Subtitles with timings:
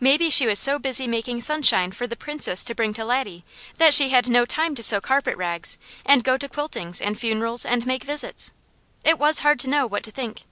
[0.00, 3.44] Maybe she was so busy making sunshine for the Princess to bring to Laddie
[3.76, 7.20] that she had no time to sew carpet rags, and to go to quiltings, and
[7.20, 8.52] funerals, and make visits.
[9.04, 10.44] It was hard to know what to think.